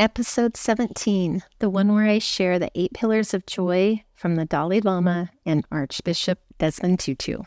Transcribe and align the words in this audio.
episode 0.00 0.56
17, 0.56 1.42
the 1.58 1.68
one 1.68 1.94
where 1.94 2.06
I 2.06 2.18
share 2.18 2.58
the 2.58 2.70
eight 2.74 2.94
pillars 2.94 3.34
of 3.34 3.44
joy 3.44 4.02
from 4.14 4.36
the 4.36 4.46
Dalai 4.46 4.80
Lama 4.80 5.30
and 5.44 5.62
Archbishop 5.70 6.38
Desmond 6.56 7.00
Tutu. 7.00 7.42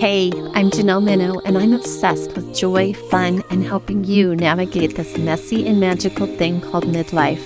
Hey, 0.00 0.32
I'm 0.54 0.72
Janelle 0.72 1.04
Minow, 1.04 1.40
and 1.44 1.56
I'm 1.56 1.72
obsessed 1.72 2.34
with 2.34 2.52
joy, 2.52 2.94
fun, 2.94 3.44
and 3.48 3.64
helping 3.64 4.02
you 4.02 4.34
navigate 4.34 4.96
this 4.96 5.16
messy 5.16 5.64
and 5.68 5.78
magical 5.78 6.26
thing 6.26 6.60
called 6.60 6.86
midlife. 6.86 7.40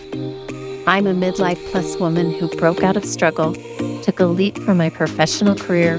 I'm 0.87 1.07
a 1.07 1.13
midlife 1.13 1.63
plus 1.73 1.99
woman 1.99 2.33
who 2.33 2.49
broke 2.57 2.83
out 2.83 2.97
of 2.97 3.05
struggle, 3.05 3.55
took 4.03 4.19
a 4.19 4.25
leap 4.25 4.57
for 4.61 4.75
my 4.75 4.89
professional 4.89 5.57
career, 5.57 5.99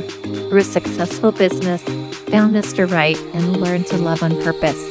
grew 0.50 0.62
a 0.62 0.64
successful 0.64 1.32
business, 1.32 1.84
found 2.30 2.54
Mr. 2.54 2.90
Right, 2.92 3.18
and 3.34 3.58
learn 3.58 3.86
to 3.86 3.98
love 3.98 4.22
on 4.22 4.42
purpose. 4.42 4.84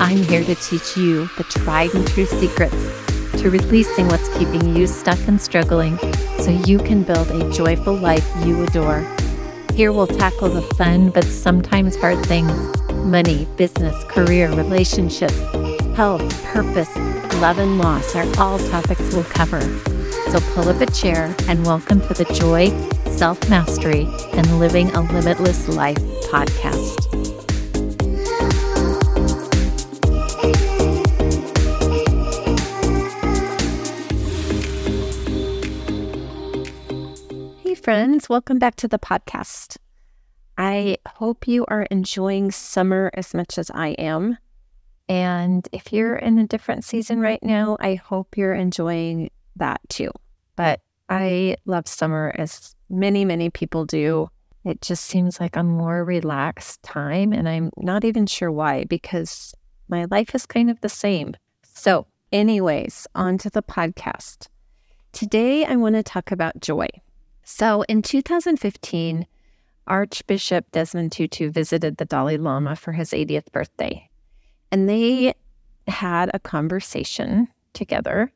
I'm 0.00 0.18
here 0.18 0.44
to 0.44 0.54
teach 0.54 0.96
you 0.96 1.26
the 1.36 1.44
tried 1.44 1.92
and 1.92 2.06
true 2.06 2.26
secrets 2.26 2.76
to 3.42 3.50
releasing 3.50 4.06
what's 4.06 4.28
keeping 4.38 4.76
you 4.76 4.86
stuck 4.86 5.18
and 5.26 5.40
struggling 5.40 5.98
so 6.38 6.50
you 6.50 6.78
can 6.78 7.02
build 7.02 7.28
a 7.30 7.50
joyful 7.52 7.94
life 7.94 8.24
you 8.46 8.62
adore. 8.62 9.00
Here 9.74 9.92
we'll 9.92 10.06
tackle 10.06 10.50
the 10.50 10.62
fun 10.76 11.10
but 11.10 11.24
sometimes 11.24 11.96
hard 11.96 12.24
things 12.26 12.52
money, 13.04 13.48
business, 13.56 13.96
career, 14.04 14.48
relationships, 14.52 15.36
health, 15.96 16.44
purpose, 16.44 16.94
love, 17.40 17.58
and 17.58 17.78
loss 17.78 18.14
are 18.14 18.26
all 18.38 18.58
topics 18.70 19.12
we'll 19.12 19.24
cover. 19.24 19.60
So 20.30 20.38
pull 20.54 20.68
up 20.68 20.80
a 20.80 20.86
chair 20.92 21.34
and 21.48 21.66
welcome 21.66 22.00
to 22.02 22.14
the 22.14 22.24
Joy, 22.32 22.70
Self 23.16 23.48
Mastery, 23.48 24.08
and 24.32 24.58
Living 24.58 24.90
a 24.96 25.00
Limitless 25.02 25.68
Life 25.68 25.98
podcast. 26.30 26.98
Hey, 37.62 37.74
friends, 37.74 38.28
welcome 38.28 38.58
back 38.58 38.76
to 38.76 38.88
the 38.88 38.98
podcast. 38.98 39.76
I 40.58 40.96
hope 41.06 41.46
you 41.46 41.64
are 41.68 41.82
enjoying 41.82 42.50
summer 42.50 43.10
as 43.14 43.34
much 43.34 43.58
as 43.58 43.70
I 43.72 43.88
am. 43.90 44.38
And 45.08 45.68
if 45.70 45.92
you're 45.92 46.16
in 46.16 46.38
a 46.38 46.46
different 46.46 46.84
season 46.84 47.20
right 47.20 47.42
now, 47.42 47.76
I 47.78 47.94
hope 47.94 48.36
you're 48.36 48.54
enjoying 48.54 49.30
that 49.56 49.80
too. 49.88 50.10
But 50.56 50.80
I 51.08 51.56
love 51.66 51.86
summer 51.86 52.32
as 52.36 52.74
many, 52.92 53.24
many 53.24 53.50
people 53.50 53.84
do. 53.84 54.28
Mm. 54.64 54.70
It 54.70 54.80
just 54.80 55.04
seems 55.04 55.40
like 55.40 55.56
a 55.56 55.64
more 55.64 56.04
relaxed 56.04 56.82
time. 56.82 57.32
And 57.32 57.48
I'm 57.48 57.70
not 57.76 58.04
even 58.04 58.26
sure 58.26 58.52
why, 58.52 58.84
because 58.84 59.54
my 59.88 60.06
life 60.10 60.34
is 60.34 60.46
kind 60.46 60.70
of 60.70 60.80
the 60.80 60.88
same. 60.88 61.34
So, 61.64 62.06
anyways, 62.30 63.08
on 63.14 63.38
to 63.38 63.50
the 63.50 63.62
podcast. 63.62 64.46
Today, 65.12 65.64
I 65.64 65.74
want 65.76 65.96
to 65.96 66.02
talk 66.02 66.30
about 66.30 66.60
joy. 66.60 66.86
So, 67.42 67.82
in 67.88 68.02
2015, 68.02 69.26
Archbishop 69.88 70.70
Desmond 70.70 71.10
Tutu 71.10 71.50
visited 71.50 71.96
the 71.96 72.04
Dalai 72.04 72.36
Lama 72.36 72.76
for 72.76 72.92
his 72.92 73.10
80th 73.10 73.50
birthday. 73.50 74.08
And 74.70 74.88
they 74.88 75.34
had 75.88 76.30
a 76.32 76.38
conversation 76.38 77.48
together 77.72 78.32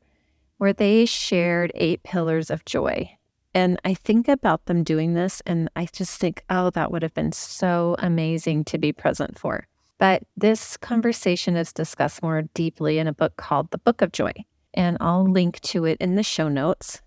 where 0.57 0.73
they 0.73 1.05
shared 1.05 1.71
eight 1.75 2.03
pillars 2.03 2.49
of 2.49 2.65
joy. 2.65 3.16
And 3.57 3.81
I 3.83 3.95
think 3.95 4.27
about 4.27 4.67
them 4.67 4.83
doing 4.83 5.15
this, 5.15 5.41
and 5.47 5.67
I 5.75 5.87
just 5.91 6.19
think, 6.19 6.43
oh, 6.47 6.69
that 6.69 6.91
would 6.91 7.01
have 7.01 7.15
been 7.15 7.31
so 7.31 7.95
amazing 7.97 8.65
to 8.65 8.77
be 8.77 8.93
present 8.93 9.39
for. 9.39 9.65
But 9.97 10.21
this 10.37 10.77
conversation 10.77 11.55
is 11.55 11.73
discussed 11.73 12.21
more 12.21 12.43
deeply 12.53 12.99
in 12.99 13.07
a 13.07 13.13
book 13.13 13.35
called 13.37 13.71
The 13.71 13.79
Book 13.79 14.03
of 14.03 14.11
Joy. 14.11 14.33
And 14.75 14.95
I'll 14.99 15.27
link 15.27 15.59
to 15.61 15.85
it 15.85 15.97
in 15.99 16.13
the 16.13 16.21
show 16.21 16.49
notes. 16.49 17.01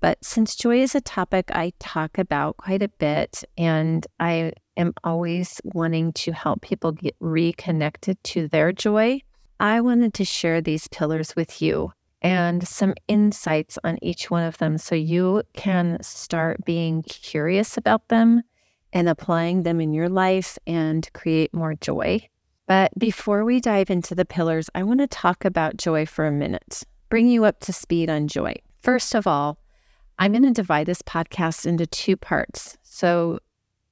But 0.00 0.24
since 0.24 0.56
joy 0.56 0.80
is 0.80 0.94
a 0.94 1.02
topic 1.02 1.50
I 1.52 1.74
talk 1.80 2.16
about 2.16 2.56
quite 2.56 2.80
a 2.80 2.88
bit, 2.88 3.44
and 3.58 4.06
I 4.18 4.54
am 4.78 4.94
always 5.04 5.60
wanting 5.64 6.14
to 6.14 6.32
help 6.32 6.62
people 6.62 6.92
get 6.92 7.14
reconnected 7.20 8.24
to 8.24 8.48
their 8.48 8.72
joy, 8.72 9.20
I 9.60 9.82
wanted 9.82 10.14
to 10.14 10.24
share 10.24 10.62
these 10.62 10.88
pillars 10.88 11.36
with 11.36 11.60
you 11.60 11.92
Mm-hmm. 12.24 12.32
and 12.32 12.68
some 12.68 12.94
insights 13.06 13.78
on 13.84 13.98
each 14.00 14.30
one 14.30 14.44
of 14.44 14.56
them 14.56 14.78
so 14.78 14.94
you 14.94 15.42
can 15.52 15.98
start 16.00 16.64
being 16.64 17.02
curious 17.02 17.76
about 17.76 18.08
them 18.08 18.42
and 18.94 19.08
applying 19.08 19.62
them 19.62 19.80
in 19.80 19.92
your 19.92 20.08
life 20.08 20.58
and 20.66 21.06
create 21.12 21.52
more 21.52 21.74
joy. 21.74 22.26
But 22.66 22.98
before 22.98 23.44
we 23.44 23.60
dive 23.60 23.90
into 23.90 24.14
the 24.14 24.24
pillars, 24.24 24.70
I 24.74 24.84
want 24.84 25.00
to 25.00 25.06
talk 25.06 25.44
about 25.44 25.76
joy 25.76 26.06
for 26.06 26.26
a 26.26 26.32
minute, 26.32 26.82
bring 27.10 27.28
you 27.28 27.44
up 27.44 27.60
to 27.60 27.74
speed 27.74 28.08
on 28.08 28.28
joy. 28.28 28.54
First 28.80 29.14
of 29.14 29.26
all, 29.26 29.58
I'm 30.18 30.32
going 30.32 30.44
to 30.44 30.50
divide 30.50 30.86
this 30.86 31.02
podcast 31.02 31.66
into 31.66 31.86
two 31.86 32.16
parts. 32.16 32.78
So 32.82 33.40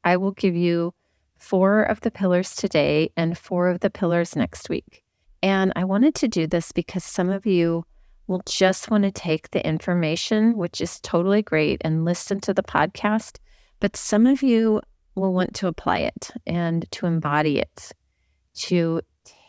I 0.04 0.16
will 0.16 0.31
give 0.31 0.56
you 0.56 0.94
four 1.38 1.82
of 1.82 2.00
the 2.00 2.10
pillars 2.10 2.54
today 2.54 3.10
and 3.15 3.37
four 3.37 3.69
of 3.69 3.81
the 3.81 3.91
pillars 3.91 4.37
next 4.37 4.71
week. 4.71 5.03
And 5.42 5.72
I 5.76 5.84
wanted 5.84 6.15
to 6.15 6.28
do 6.28 6.47
this 6.47 6.72
because 6.72 7.04
some 7.04 7.28
of 7.28 7.44
you 7.44 7.84
will 8.27 8.43
just 8.47 8.91
want 8.91 9.05
to 9.05 9.10
take 9.10 9.50
the 9.50 9.66
information, 9.66 10.56
which 10.56 10.81
is 10.81 11.00
totally 11.00 11.43
great, 11.43 11.81
and 11.84 12.05
listen 12.05 12.41
to 12.41 12.55
the 12.55 12.62
podcast. 12.62 13.38
But 13.81 13.97
some 13.97 14.27
of 14.27 14.43
you 14.43 14.81
will 15.15 15.33
want 15.33 15.55
to 15.56 15.66
apply 15.66 15.99
it 15.99 16.31
and 16.47 16.91
to 16.93 17.06
embody 17.06 17.59
it, 17.59 17.93
to 18.55 19.03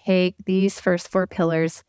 take 0.05 0.35
these 0.45 0.79
first 0.79 1.09
four 1.09 1.27
pillars 1.27 1.83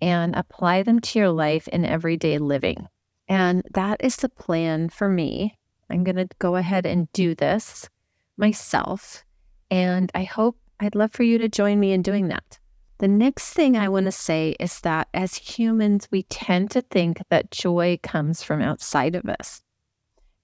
and 0.00 0.34
apply 0.36 0.82
them 0.82 1.00
to 1.00 1.18
your 1.18 1.30
life 1.30 1.68
in 1.68 1.84
everyday 1.84 2.38
living. 2.38 2.88
And 3.28 3.62
that 3.72 4.04
is 4.04 4.16
the 4.16 4.28
plan 4.28 4.90
for 4.90 5.08
me. 5.08 5.56
I'm 5.88 6.04
going 6.04 6.16
to 6.16 6.28
go 6.38 6.56
ahead 6.56 6.84
and 6.84 7.10
do 7.12 7.34
this 7.34 7.88
myself. 8.36 9.24
And 9.70 10.10
I 10.14 10.24
hope 10.24 10.58
I'd 10.80 10.94
love 10.94 11.12
for 11.12 11.22
you 11.22 11.38
to 11.38 11.48
join 11.48 11.80
me 11.80 11.92
in 11.92 12.02
doing 12.02 12.28
that. 12.28 12.58
The 12.98 13.08
next 13.08 13.52
thing 13.52 13.76
I 13.76 13.88
want 13.88 14.06
to 14.06 14.12
say 14.12 14.54
is 14.60 14.80
that 14.80 15.08
as 15.12 15.34
humans, 15.34 16.08
we 16.10 16.22
tend 16.24 16.70
to 16.72 16.80
think 16.80 17.20
that 17.28 17.50
joy 17.50 17.98
comes 18.02 18.42
from 18.42 18.62
outside 18.62 19.14
of 19.16 19.24
us. 19.26 19.62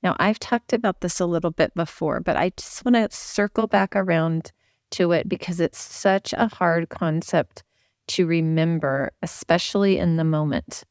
Now, 0.03 0.17
I've 0.19 0.39
talked 0.39 0.73
about 0.73 1.01
this 1.01 1.21
a 1.21 1.27
little 1.27 1.51
bit 1.51 1.75
before, 1.75 2.21
but 2.21 2.37
I 2.37 2.51
just 2.57 2.85
want 2.85 2.97
to 2.97 3.17
circle 3.17 3.67
back 3.67 3.95
around 3.95 4.53
to 4.93 5.13
it 5.13 5.29
because 5.29 5.61
it's 5.61 5.79
such 5.79 6.33
a 6.33 6.49
hard 6.49 6.89
concept 6.89 7.63
to 8.09 8.27
remember, 8.27 9.13
especially 9.23 9.99
in 9.99 10.17
the 10.17 10.25
moment. 10.25 10.83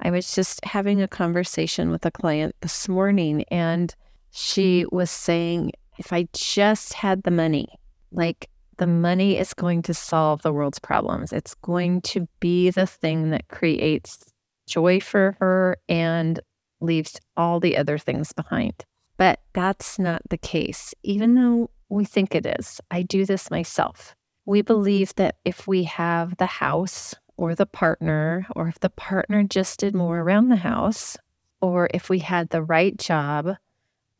I 0.00 0.10
was 0.10 0.34
just 0.34 0.64
having 0.64 1.00
a 1.00 1.08
conversation 1.08 1.90
with 1.90 2.04
a 2.04 2.10
client 2.10 2.56
this 2.60 2.88
morning, 2.88 3.44
and 3.44 3.94
she 4.32 4.86
was 4.90 5.10
saying, 5.10 5.72
if 5.98 6.12
I 6.12 6.26
just 6.32 6.94
had 6.94 7.22
the 7.22 7.30
money, 7.30 7.68
like 8.10 8.50
the 8.78 8.86
money 8.86 9.38
is 9.38 9.54
going 9.54 9.82
to 9.82 9.94
solve 9.94 10.42
the 10.42 10.52
world's 10.52 10.78
problems. 10.78 11.32
It's 11.32 11.54
going 11.54 12.00
to 12.02 12.28
be 12.40 12.70
the 12.70 12.86
thing 12.86 13.30
that 13.30 13.48
creates 13.48 14.32
joy 14.66 15.00
for 15.00 15.36
her 15.40 15.76
and 15.88 16.40
leaves 16.80 17.20
all 17.36 17.60
the 17.60 17.76
other 17.76 17.98
things 17.98 18.32
behind. 18.32 18.84
But 19.16 19.40
that's 19.52 19.98
not 19.98 20.22
the 20.28 20.38
case, 20.38 20.94
even 21.02 21.34
though 21.34 21.70
we 21.88 22.04
think 22.04 22.34
it 22.34 22.46
is. 22.46 22.80
I 22.90 23.02
do 23.02 23.24
this 23.24 23.50
myself. 23.50 24.16
We 24.46 24.62
believe 24.62 25.14
that 25.14 25.36
if 25.44 25.66
we 25.66 25.84
have 25.84 26.36
the 26.36 26.46
house 26.46 27.14
or 27.36 27.54
the 27.54 27.66
partner, 27.66 28.46
or 28.54 28.68
if 28.68 28.80
the 28.80 28.90
partner 28.90 29.42
just 29.42 29.80
did 29.80 29.94
more 29.94 30.20
around 30.20 30.48
the 30.48 30.56
house, 30.56 31.16
or 31.60 31.88
if 31.94 32.08
we 32.08 32.18
had 32.18 32.50
the 32.50 32.62
right 32.62 32.96
job, 32.96 33.56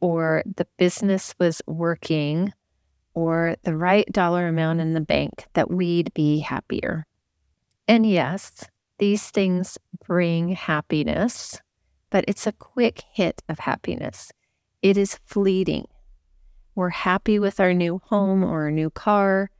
or 0.00 0.42
the 0.56 0.66
business 0.78 1.34
was 1.38 1.62
working, 1.66 2.53
or 3.14 3.56
the 3.62 3.76
right 3.76 4.06
dollar 4.12 4.48
amount 4.48 4.80
in 4.80 4.92
the 4.92 5.00
bank, 5.00 5.47
that 5.54 5.70
we'd 5.70 6.12
be 6.14 6.41
happier. 6.41 7.06
And 7.89 8.04
yes, 8.09 8.65
these 8.98 9.30
things 9.30 9.78
bring 10.06 10.50
happiness, 10.50 11.60
but 12.10 12.24
it's 12.28 12.47
a 12.47 12.53
quick 12.53 13.03
hit 13.12 13.42
of 13.48 13.59
happiness. 13.59 14.33
It 14.83 14.97
is 14.97 15.18
fleeting. 15.24 15.86
We're 16.74 16.91
happy 16.91 17.39
with 17.39 17.60
our 17.60 17.72
new 17.72 18.00
home 18.04 18.42
or 18.42 18.66
a 18.66 18.72
new 18.72 18.91
car 18.91 19.50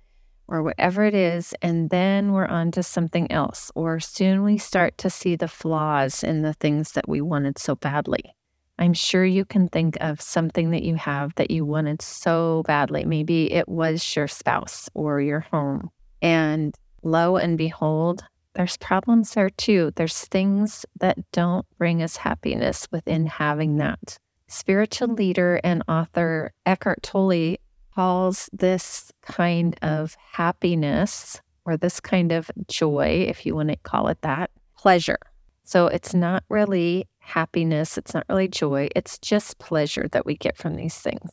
or 0.47 0.63
whatever 0.63 1.05
it 1.05 1.15
is, 1.15 1.55
and 1.63 1.91
then 1.91 2.33
we're 2.33 2.47
on 2.47 2.71
to 2.73 2.83
something 2.83 3.31
else. 3.33 3.71
Or 3.75 4.01
soon 4.01 4.43
we 4.43 4.59
start 4.59 4.99
to 4.99 5.11
see 5.11 5.37
the 5.37 5.49
flaws 5.49 6.23
in 6.23 6.43
the 6.43 6.53
things 6.55 6.93
that 6.93 7.09
we 7.09 7.21
wanted 7.21 7.59
so 7.59 7.75
badly. 7.77 8.35
I'm 8.79 8.93
sure 8.93 9.25
you 9.25 9.45
can 9.45 9.69
think 9.69 9.97
of 10.01 10.21
something 10.21 10.71
that 10.71 10.83
you 10.83 10.97
have 10.97 11.35
that 11.37 11.51
you 11.51 11.65
wanted 11.65 12.03
so 12.03 12.63
badly. 12.67 13.05
Maybe 13.05 13.53
it 13.53 13.69
was 13.69 14.17
your 14.17 14.27
spouse 14.27 14.89
or 14.95 15.21
your 15.21 15.41
home. 15.41 15.91
And 16.21 16.75
lo 17.03 17.37
and 17.37 17.57
behold, 17.57 18.25
there's 18.55 18.77
problems 18.77 19.35
there 19.35 19.51
too. 19.51 19.93
There's 19.95 20.21
things 20.27 20.85
that 21.01 21.19
don't 21.33 21.67
bring 21.79 22.03
us 22.03 22.17
happiness 22.17 22.89
within 22.91 23.27
having 23.27 23.77
that. 23.79 24.19
Spiritual 24.49 25.09
leader 25.09 25.61
and 25.65 25.83
author 25.89 26.53
Eckhart 26.67 27.03
Tolle 27.03 27.57
calls 27.95 28.49
this 28.53 29.13
kind 29.23 29.77
of 29.83 30.17
happiness 30.33 31.41
or 31.65 31.77
this 31.77 32.01
kind 32.01 32.33
of 32.33 32.51
joy, 32.69 33.27
if 33.29 33.47
you 33.47 33.55
want 33.55 33.71
to 33.71 33.77
call 33.77 34.09
it 34.09 34.21
that, 34.23 34.51
pleasure. 34.77 35.19
So 35.65 35.87
it's 35.87 36.13
not 36.13 36.45
really 36.49 37.09
happiness, 37.25 37.99
it's 37.99 38.15
not 38.15 38.27
really 38.29 38.49
joy, 38.49 38.89
it's 38.95 39.19
just 39.19 39.59
pleasure 39.59 40.09
that 40.13 40.27
we 40.27 40.37
get 40.37 40.57
from 40.57 40.77
these 40.77 40.97
things. 40.97 41.31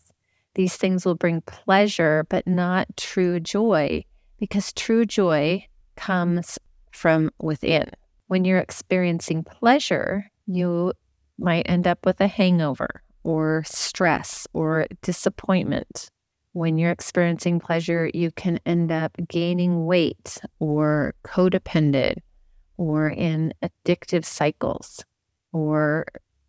These 0.56 0.78
things 0.78 1.06
will 1.06 1.16
bring 1.16 1.42
pleasure, 1.42 2.26
but 2.30 2.48
not 2.48 2.88
true 2.98 3.40
joy, 3.40 4.04
because 4.40 4.74
true 4.74 5.06
joy 5.06 5.66
comes 5.96 6.58
from 6.92 7.30
within. 7.40 7.90
When 8.28 8.46
you're 8.46 8.60
experiencing 8.60 9.44
pleasure, 9.44 10.30
you 10.48 10.94
might 11.38 11.70
end 11.70 11.88
up 11.88 12.06
with 12.06 12.20
a 12.22 12.28
hangover 12.28 13.04
or 13.24 13.64
stress 13.66 14.48
or 14.54 14.88
disappointment. 15.02 16.10
When 16.54 16.78
you're 16.78 16.92
experiencing 16.92 17.60
pleasure, 17.60 18.10
you 18.14 18.32
can 18.32 18.60
end 18.66 18.92
up 18.92 19.16
gaining 19.28 19.86
weight 19.86 20.42
or 20.60 21.14
codependent 21.24 22.18
or 22.78 23.10
in 23.10 23.54
addictive 23.64 24.26
cycles 24.26 25.06
or 25.52 26.06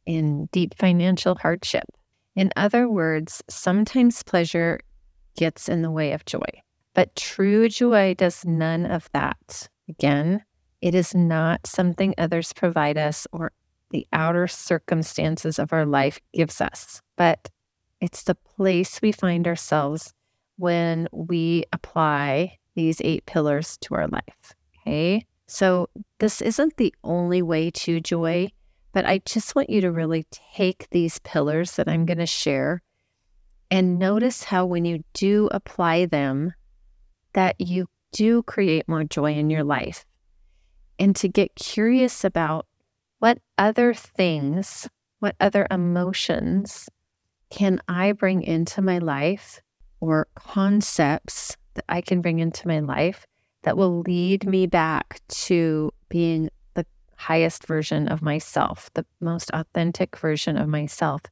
in 0.06 0.46
deep 0.52 0.75
financial 0.76 1.34
hardship. 1.37 1.84
In 2.34 2.50
other 2.56 2.88
words, 2.88 3.43
sometimes 3.49 4.22
pleasure 4.22 4.81
gets 5.37 5.69
in 5.69 5.82
the 5.82 5.90
way 5.90 6.12
of 6.12 6.25
joy, 6.25 6.40
but 6.94 7.14
true 7.16 7.69
joy 7.69 8.14
does 8.14 8.44
none 8.44 8.87
of 8.87 9.08
that. 9.12 9.69
Again, 9.88 10.43
it 10.81 10.94
is 10.94 11.14
not 11.14 11.66
something 11.66 12.14
others 12.19 12.52
provide 12.52 12.99
us 12.99 13.26
or 13.32 13.52
the 13.90 14.06
outer 14.12 14.49
circumstances 14.49 15.58
of 15.58 15.72
our 15.72 15.84
life 15.84 16.19
gives 16.32 16.60
us, 16.60 17.02
but 17.16 17.50
it's 18.00 18.25
the 18.25 18.34
place 18.34 19.00
we 19.00 19.12
find 19.12 19.46
ourselves 19.46 20.12
when 20.56 21.08
we 21.12 21.64
apply 21.72 22.58
these 22.75 23.00
eight 23.02 23.26
pillars 23.26 23.76
to 23.78 23.94
our 23.94 24.08
life. 24.08 24.54
Okay. 24.81 25.26
So, 25.46 25.88
this 26.19 26.40
isn't 26.40 26.76
the 26.78 26.94
only 27.04 27.43
way 27.43 27.70
to 27.70 28.00
joy, 28.00 28.49
but 28.93 29.06
I 29.06 29.21
just 29.25 29.55
want 29.55 29.71
you 29.71 29.81
to 29.81 29.91
really 29.91 30.27
take 30.55 30.89
these 30.91 31.19
pillars 31.21 31.73
that 31.77 31.89
I'm 31.89 32.06
going 32.06 32.19
to 32.19 32.27
share 32.27 32.83
and 33.71 33.99
notice 33.99 34.44
how, 34.44 34.67
when 34.67 34.85
you 34.85 35.03
do 35.15 35.49
apply 35.50 36.05
them, 36.05 36.53
that 37.33 37.59
you 37.59 37.87
do 38.12 38.43
create 38.43 38.87
more 38.87 39.03
joy 39.03 39.33
in 39.33 39.49
your 39.49 39.65
life. 39.65 40.05
And 40.99 41.17
to 41.17 41.29
get 41.29 41.55
curious 41.55 42.23
about 42.23 42.67
what 43.19 43.39
other 43.56 43.94
things, 43.94 44.89
what 45.21 45.37
other 45.41 45.67
emotions 45.71 46.91
can 47.49 47.81
I 47.88 48.12
bring 48.12 48.43
into 48.43 48.83
my 48.83 48.99
life 48.99 49.62
or 50.00 50.29
concepts 50.35 51.56
that 51.75 51.85
I 51.88 52.03
can 52.03 52.21
bring 52.21 52.41
into 52.41 52.69
my 52.69 52.81
life 52.81 53.27
that 53.62 53.77
will 53.77 54.00
lead 54.00 54.47
me 54.47 54.67
back 54.67 55.21
to 55.29 55.93
being 56.11 56.50
highest 57.23 57.67
version 57.67 58.09
of 58.09 58.23
myself, 58.23 58.91
the 58.95 59.07
most 59.21 59.51
authentic 59.53 60.17
version 60.17 60.57
of 60.57 60.69
myself, 60.69 61.23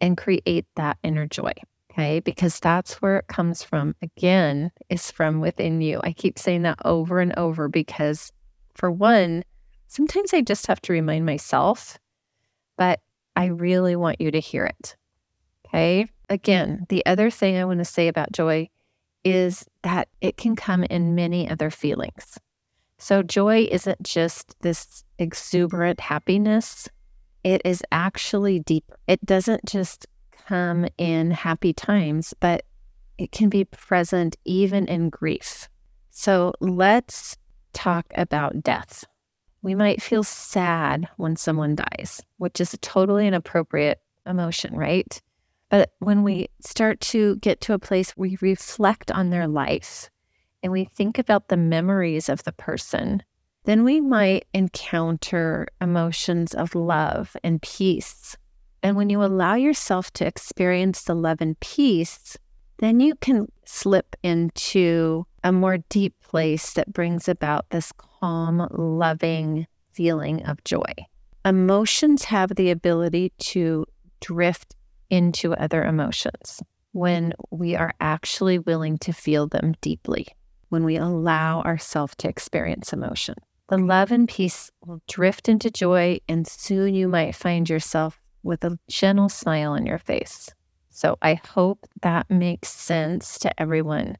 and 0.00 0.16
create 0.16 0.66
that 0.76 0.98
inner 1.02 1.26
joy. 1.26 1.52
Okay. 1.90 2.20
Because 2.20 2.58
that's 2.58 3.02
where 3.02 3.18
it 3.18 3.26
comes 3.26 3.62
from. 3.62 3.94
Again, 4.00 4.70
is 4.88 5.10
from 5.10 5.40
within 5.40 5.80
you. 5.80 6.00
I 6.02 6.12
keep 6.12 6.38
saying 6.38 6.62
that 6.62 6.78
over 6.84 7.20
and 7.20 7.38
over 7.38 7.68
because, 7.68 8.32
for 8.74 8.90
one, 8.90 9.44
Sometimes 9.92 10.32
I 10.32 10.40
just 10.40 10.68
have 10.68 10.80
to 10.82 10.94
remind 10.94 11.26
myself, 11.26 11.98
but 12.78 13.00
I 13.36 13.48
really 13.48 13.94
want 13.94 14.22
you 14.22 14.30
to 14.30 14.40
hear 14.40 14.64
it. 14.64 14.96
Okay. 15.66 16.06
Again, 16.30 16.86
the 16.88 17.04
other 17.04 17.28
thing 17.28 17.58
I 17.58 17.66
want 17.66 17.80
to 17.80 17.84
say 17.84 18.08
about 18.08 18.32
joy 18.32 18.70
is 19.22 19.66
that 19.82 20.08
it 20.22 20.38
can 20.38 20.56
come 20.56 20.84
in 20.84 21.14
many 21.14 21.46
other 21.46 21.68
feelings. 21.68 22.38
So, 22.96 23.22
joy 23.22 23.68
isn't 23.70 24.02
just 24.02 24.58
this 24.62 25.04
exuberant 25.22 26.00
happiness, 26.00 26.88
it 27.44 27.62
is 27.64 27.82
actually 27.90 28.60
deeper. 28.60 28.98
It 29.06 29.24
doesn't 29.24 29.64
just 29.64 30.06
come 30.46 30.86
in 30.98 31.30
happy 31.30 31.72
times, 31.72 32.34
but 32.40 32.64
it 33.18 33.32
can 33.32 33.48
be 33.48 33.64
present 33.64 34.36
even 34.44 34.86
in 34.86 35.08
grief. 35.08 35.68
So, 36.10 36.52
let's 36.60 37.36
talk 37.72 38.06
about 38.14 38.62
death. 38.62 39.04
We 39.62 39.74
might 39.74 40.02
feel 40.02 40.24
sad 40.24 41.08
when 41.16 41.36
someone 41.36 41.76
dies, 41.76 42.20
which 42.38 42.60
is 42.60 42.74
a 42.74 42.78
totally 42.78 43.26
inappropriate 43.26 44.00
emotion, 44.26 44.76
right? 44.76 45.20
But 45.70 45.92
when 46.00 46.22
we 46.22 46.48
start 46.60 47.00
to 47.00 47.36
get 47.36 47.60
to 47.62 47.72
a 47.72 47.78
place 47.78 48.10
where 48.10 48.28
we 48.28 48.36
reflect 48.40 49.10
on 49.10 49.30
their 49.30 49.48
life 49.48 50.10
and 50.62 50.70
we 50.70 50.84
think 50.84 51.18
about 51.18 51.48
the 51.48 51.56
memories 51.56 52.28
of 52.28 52.44
the 52.44 52.52
person, 52.52 53.22
then 53.64 53.84
we 53.84 54.00
might 54.00 54.46
encounter 54.52 55.68
emotions 55.80 56.54
of 56.54 56.74
love 56.74 57.36
and 57.44 57.62
peace. 57.62 58.36
And 58.82 58.96
when 58.96 59.08
you 59.08 59.22
allow 59.22 59.54
yourself 59.54 60.12
to 60.14 60.26
experience 60.26 61.04
the 61.04 61.14
love 61.14 61.40
and 61.40 61.58
peace, 61.60 62.36
then 62.78 62.98
you 62.98 63.14
can 63.16 63.46
slip 63.64 64.16
into 64.24 65.24
a 65.44 65.52
more 65.52 65.78
deep 65.88 66.14
place 66.20 66.72
that 66.72 66.92
brings 66.92 67.28
about 67.28 67.70
this 67.70 67.92
calm, 67.92 68.66
loving 68.72 69.66
feeling 69.92 70.44
of 70.44 70.62
joy. 70.64 70.92
Emotions 71.44 72.24
have 72.24 72.54
the 72.56 72.70
ability 72.70 73.32
to 73.38 73.86
drift 74.20 74.74
into 75.10 75.52
other 75.54 75.84
emotions 75.84 76.60
when 76.92 77.32
we 77.50 77.76
are 77.76 77.92
actually 78.00 78.58
willing 78.58 78.98
to 78.98 79.12
feel 79.12 79.46
them 79.46 79.74
deeply, 79.80 80.26
when 80.68 80.84
we 80.84 80.96
allow 80.96 81.62
ourselves 81.62 82.14
to 82.16 82.28
experience 82.28 82.92
emotion. 82.92 83.34
The 83.72 83.78
love 83.78 84.12
and 84.12 84.28
peace 84.28 84.70
will 84.84 85.00
drift 85.08 85.48
into 85.48 85.70
joy, 85.70 86.20
and 86.28 86.46
soon 86.46 86.94
you 86.94 87.08
might 87.08 87.34
find 87.34 87.66
yourself 87.70 88.20
with 88.42 88.64
a 88.64 88.78
gentle 88.86 89.30
smile 89.30 89.72
on 89.72 89.86
your 89.86 89.96
face. 89.96 90.50
So 90.90 91.16
I 91.22 91.40
hope 91.54 91.86
that 92.02 92.28
makes 92.28 92.68
sense 92.68 93.38
to 93.38 93.50
everyone. 93.58 94.18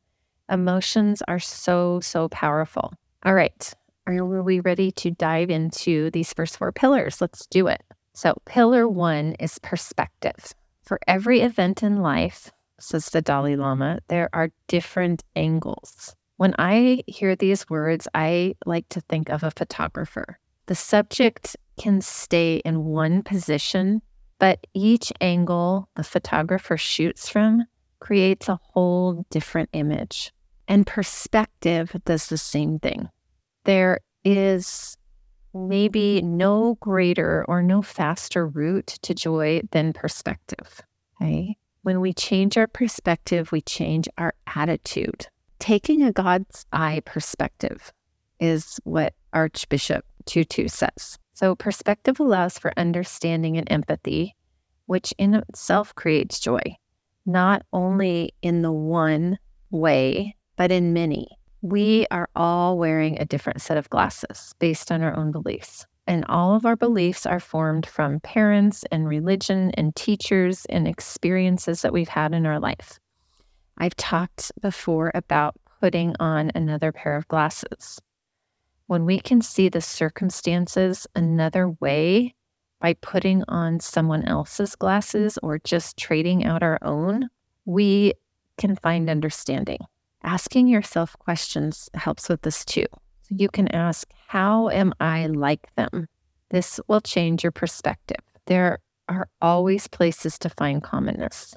Emotions 0.50 1.22
are 1.28 1.38
so, 1.38 2.00
so 2.00 2.30
powerful. 2.30 2.94
All 3.26 3.34
right. 3.34 3.74
Are 4.06 4.24
we 4.24 4.60
ready 4.60 4.90
to 4.92 5.10
dive 5.10 5.50
into 5.50 6.10
these 6.12 6.32
first 6.32 6.56
four 6.56 6.72
pillars? 6.72 7.20
Let's 7.20 7.44
do 7.44 7.66
it. 7.66 7.82
So, 8.14 8.32
pillar 8.46 8.88
one 8.88 9.34
is 9.38 9.58
perspective. 9.58 10.54
For 10.82 10.98
every 11.06 11.42
event 11.42 11.82
in 11.82 12.00
life, 12.00 12.50
says 12.80 13.10
the 13.10 13.20
Dalai 13.20 13.56
Lama, 13.56 13.98
there 14.08 14.30
are 14.32 14.48
different 14.66 15.24
angles. 15.36 16.16
When 16.42 16.56
I 16.58 17.04
hear 17.06 17.36
these 17.36 17.70
words, 17.70 18.08
I 18.16 18.56
like 18.66 18.88
to 18.88 19.00
think 19.02 19.28
of 19.28 19.44
a 19.44 19.52
photographer. 19.52 20.40
The 20.66 20.74
subject 20.74 21.56
can 21.78 22.00
stay 22.00 22.56
in 22.64 22.82
one 22.84 23.22
position, 23.22 24.02
but 24.40 24.66
each 24.74 25.12
angle 25.20 25.88
the 25.94 26.02
photographer 26.02 26.76
shoots 26.76 27.28
from 27.28 27.62
creates 28.00 28.48
a 28.48 28.58
whole 28.60 29.24
different 29.30 29.68
image. 29.72 30.32
And 30.66 30.84
perspective 30.84 31.94
does 32.04 32.26
the 32.26 32.38
same 32.38 32.80
thing 32.80 33.08
there 33.62 34.00
is 34.24 34.96
maybe 35.54 36.22
no 36.22 36.76
greater 36.80 37.44
or 37.46 37.62
no 37.62 37.82
faster 37.82 38.48
route 38.48 38.98
to 39.02 39.14
joy 39.14 39.60
than 39.70 39.92
perspective. 39.92 40.80
Okay. 41.22 41.56
When 41.82 42.00
we 42.00 42.12
change 42.12 42.58
our 42.58 42.66
perspective, 42.66 43.52
we 43.52 43.60
change 43.60 44.08
our 44.18 44.34
attitude. 44.56 45.28
Taking 45.62 46.02
a 46.02 46.10
God's 46.10 46.66
eye 46.72 47.02
perspective 47.04 47.92
is 48.40 48.80
what 48.82 49.14
Archbishop 49.32 50.04
Tutu 50.26 50.66
says. 50.66 51.20
So, 51.34 51.54
perspective 51.54 52.18
allows 52.18 52.58
for 52.58 52.72
understanding 52.76 53.56
and 53.56 53.70
empathy, 53.70 54.34
which 54.86 55.14
in 55.18 55.34
itself 55.34 55.94
creates 55.94 56.40
joy, 56.40 56.62
not 57.24 57.64
only 57.72 58.34
in 58.42 58.62
the 58.62 58.72
one 58.72 59.38
way, 59.70 60.34
but 60.56 60.72
in 60.72 60.92
many 60.92 61.28
we 61.60 62.08
are 62.10 62.28
all 62.34 62.76
wearing 62.76 63.20
a 63.20 63.24
different 63.24 63.62
set 63.62 63.76
of 63.76 63.88
glasses 63.88 64.52
based 64.58 64.90
on 64.90 65.00
our 65.00 65.16
own 65.16 65.30
beliefs. 65.30 65.86
And 66.08 66.24
all 66.24 66.56
of 66.56 66.66
our 66.66 66.74
beliefs 66.74 67.24
are 67.24 67.38
formed 67.38 67.86
from 67.86 68.18
parents 68.18 68.84
and 68.90 69.06
religion 69.06 69.70
and 69.74 69.94
teachers 69.94 70.64
and 70.64 70.88
experiences 70.88 71.82
that 71.82 71.92
we've 71.92 72.08
had 72.08 72.34
in 72.34 72.46
our 72.46 72.58
life. 72.58 72.98
I've 73.78 73.96
talked 73.96 74.52
before 74.60 75.10
about 75.14 75.54
putting 75.80 76.14
on 76.20 76.50
another 76.54 76.92
pair 76.92 77.16
of 77.16 77.28
glasses. 77.28 78.00
When 78.86 79.04
we 79.04 79.18
can 79.18 79.40
see 79.40 79.68
the 79.68 79.80
circumstances 79.80 81.06
another 81.14 81.70
way 81.80 82.34
by 82.80 82.94
putting 82.94 83.44
on 83.48 83.80
someone 83.80 84.24
else's 84.24 84.76
glasses 84.76 85.38
or 85.42 85.58
just 85.58 85.96
trading 85.96 86.44
out 86.44 86.62
our 86.62 86.78
own, 86.82 87.28
we 87.64 88.14
can 88.58 88.76
find 88.76 89.08
understanding 89.08 89.78
asking 90.22 90.68
yourself 90.68 91.16
questions 91.18 91.88
helps 91.94 92.28
with 92.28 92.42
this 92.42 92.64
too. 92.64 92.86
So 93.22 93.36
you 93.36 93.48
can 93.48 93.68
ask, 93.68 94.08
How 94.28 94.68
am 94.68 94.92
I 95.00 95.26
like 95.26 95.74
them? 95.76 96.08
This 96.50 96.80
will 96.88 97.00
change 97.00 97.42
your 97.42 97.52
perspective. 97.52 98.20
There 98.46 98.78
are 99.08 99.28
always 99.40 99.88
places 99.88 100.38
to 100.40 100.48
find 100.50 100.82
commonness. 100.82 101.54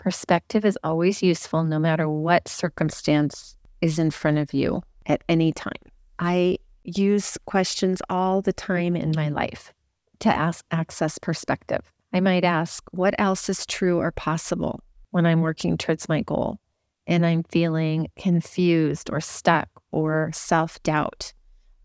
Perspective 0.00 0.64
is 0.64 0.78
always 0.82 1.22
useful 1.22 1.62
no 1.62 1.78
matter 1.78 2.08
what 2.08 2.48
circumstance 2.48 3.54
is 3.82 3.98
in 3.98 4.10
front 4.10 4.38
of 4.38 4.54
you. 4.54 4.82
at 5.04 5.22
any 5.28 5.52
time. 5.52 5.82
I 6.18 6.58
use 6.84 7.36
questions 7.44 8.00
all 8.08 8.40
the 8.40 8.52
time 8.52 8.96
in 8.96 9.12
my 9.14 9.28
life 9.28 9.72
to 10.20 10.28
ask, 10.28 10.64
access 10.70 11.18
perspective. 11.18 11.92
I 12.14 12.20
might 12.20 12.44
ask, 12.44 12.82
what 12.92 13.14
else 13.18 13.48
is 13.48 13.66
true 13.66 13.98
or 13.98 14.10
possible 14.12 14.80
when 15.10 15.26
I'm 15.26 15.40
working 15.40 15.76
towards 15.76 16.08
my 16.08 16.22
goal 16.22 16.58
and 17.06 17.26
I'm 17.26 17.42
feeling 17.42 18.08
confused 18.16 19.10
or 19.10 19.20
stuck 19.20 19.68
or 19.90 20.30
self 20.32 20.82
doubt, 20.82 21.32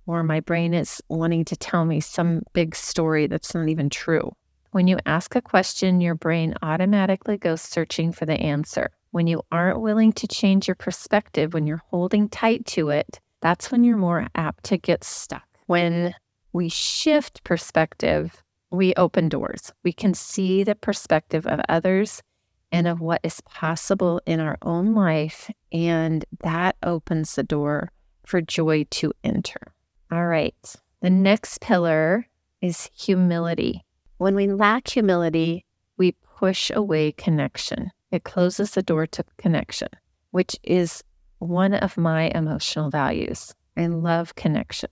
or 0.05 0.24
my 0.24 0.39
brain 0.39 0.74
is 0.74 1.01
wanting 1.10 1.43
to 1.45 1.57
tell 1.57 1.84
me 1.84 2.00
some 2.00 2.43
big 2.53 2.75
story 2.75 3.27
that's 3.27 3.55
not 3.55 3.67
even 3.67 3.89
true? 3.89 4.31
When 4.75 4.89
you 4.89 5.00
ask 5.05 5.38
a 5.38 5.41
question, 5.41 6.01
your 6.01 6.15
brain 6.15 6.53
automatically 6.62 7.38
goes 7.38 7.62
searching 7.62 8.12
for 8.12 8.25
the 8.25 8.34
answer. 8.34 8.89
When 9.12 9.25
you 9.25 9.41
aren't 9.50 9.79
willing 9.79 10.12
to 10.12 10.27
change 10.27 10.67
your 10.67 10.75
perspective, 10.75 11.53
when 11.53 11.65
you're 11.65 11.82
holding 11.91 12.27
tight 12.27 12.65
to 12.75 12.89
it, 12.89 13.22
that's 13.39 13.72
when 13.72 13.86
you're 13.86 13.96
more 13.96 14.27
apt 14.36 14.65
to 14.65 14.77
get 14.77 15.05
stuck. 15.05 15.48
When 15.67 16.13
we 16.51 16.67
shift 16.67 17.46
perspective, 17.46 18.44
we 18.70 18.94
open 18.96 19.29
doors. 19.29 19.72
We 19.86 19.94
can 19.94 20.13
see 20.13 20.65
the 20.65 20.75
perspective 20.75 21.48
of 21.48 21.62
others 21.70 22.22
and 22.70 22.86
of 22.86 23.00
what 23.00 23.22
is 23.24 23.39
possible 23.39 24.20
in 24.25 24.41
our 24.41 24.58
own 24.62 24.94
life. 24.94 25.50
And 25.72 26.25
that 26.41 26.75
opens 26.84 27.36
the 27.36 27.44
door 27.44 27.94
for 28.25 28.41
joy 28.41 28.88
to 28.89 29.13
enter. 29.24 29.74
All 30.12 30.27
right. 30.27 30.75
The 31.00 31.10
next 31.10 31.62
pillar 31.62 32.27
is 32.60 32.89
humility. 32.94 33.84
When 34.17 34.36
we 34.36 34.48
lack 34.48 34.88
humility, 34.88 35.65
we 35.98 36.13
push 36.38 36.72
away 36.74 37.12
connection. 37.12 37.91
It 38.12 38.24
closes 38.24 38.72
the 38.72 38.81
door 38.81 39.07
to 39.07 39.25
connection, 39.38 39.89
which 40.31 40.55
is 40.63 41.03
one 41.39 41.74
of 41.74 41.98
my 41.98 42.31
emotional 42.34 42.89
values. 42.89 43.53
I 43.75 43.88
love 43.88 44.36
connection. 44.36 44.89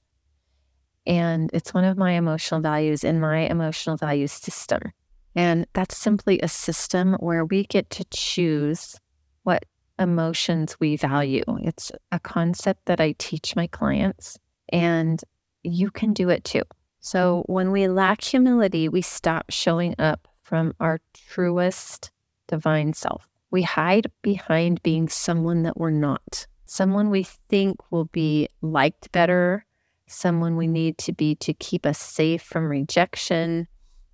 And 1.05 1.49
it's 1.53 1.73
one 1.73 1.85
of 1.85 1.97
my 1.97 2.13
emotional 2.13 2.59
values 2.59 3.03
in 3.03 3.19
my 3.19 3.39
emotional 3.39 3.95
values 3.95 4.33
system. 4.33 4.91
And 5.35 5.67
that's 5.73 5.97
simply 5.97 6.39
a 6.39 6.47
system 6.47 7.13
where 7.19 7.45
we 7.45 7.63
get 7.63 7.89
to 7.91 8.05
choose 8.05 8.99
what 9.43 9.65
emotions 9.99 10.77
we 10.79 10.97
value. 10.97 11.43
It's 11.61 11.91
a 12.11 12.19
concept 12.19 12.85
that 12.85 12.99
I 12.99 13.15
teach 13.17 13.55
my 13.55 13.67
clients, 13.67 14.37
and 14.69 15.21
you 15.63 15.91
can 15.91 16.13
do 16.13 16.29
it 16.29 16.43
too. 16.43 16.63
Mm-hmm. 17.03 17.17
So 17.17 17.43
when 17.47 17.71
we 17.71 17.87
lack 17.87 18.23
humility, 18.23 18.89
we 18.89 19.01
stop 19.01 19.45
showing 19.49 19.95
up 19.99 20.27
from 20.41 20.73
our 20.79 20.99
truest 21.13 22.11
divine 22.47 22.93
self. 22.93 23.27
We 23.51 23.61
hide 23.61 24.11
behind 24.21 24.81
being 24.83 25.09
someone 25.09 25.63
that 25.63 25.77
we're 25.77 25.91
not, 25.91 26.47
someone 26.65 27.09
we 27.09 27.23
think 27.49 27.77
will 27.91 28.05
be 28.05 28.49
liked 28.61 29.11
better, 29.11 29.65
someone 30.07 30.57
we 30.57 30.67
need 30.67 30.97
to 30.99 31.13
be 31.13 31.35
to 31.35 31.53
keep 31.53 31.85
us 31.85 31.99
safe 31.99 32.41
from 32.41 32.69
rejection 32.69 33.67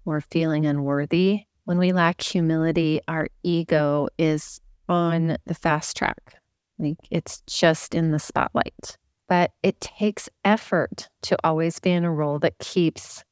or 0.06 0.22
feeling 0.22 0.66
unworthy. 0.66 1.46
When 1.66 1.78
we 1.78 1.94
lack 1.94 2.22
humility, 2.22 3.00
our 3.08 3.28
ego 3.44 4.08
is 4.18 4.60
on 4.90 5.38
the 5.46 5.54
fast 5.54 5.96
track. 5.96 6.36
Like 6.80 6.98
it's 7.12 7.42
just 7.48 7.94
in 7.94 8.12
the 8.12 8.20
spotlight 8.20 8.98
but 9.30 9.52
it 9.62 9.80
takes 9.80 10.28
effort 10.44 11.08
to 11.22 11.38
always 11.44 11.80
be 11.80 11.92
in 11.92 12.04
a 12.04 12.12
role 12.12 12.40
that 12.40 12.58
keeps 12.58 13.24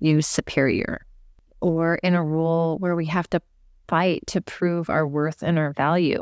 you 0.00 0.20
superior 0.20 1.06
or 1.60 1.94
in 2.02 2.14
a 2.14 2.22
role 2.22 2.76
where 2.78 2.96
we 2.96 3.06
have 3.06 3.30
to 3.30 3.40
fight 3.86 4.26
to 4.26 4.40
prove 4.40 4.90
our 4.90 5.06
worth 5.06 5.42
and 5.42 5.58
our 5.58 5.72
value. 5.72 6.20